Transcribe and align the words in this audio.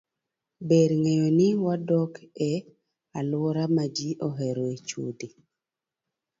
Ber 0.67 0.89
ng'eyo 1.01 1.27
ni 1.37 1.47
wadak 1.63 2.13
e 2.49 2.51
alwora 3.19 3.63
ma 3.75 3.85
ji 3.95 4.09
oheroe 4.27 4.75
chode. 4.87 5.27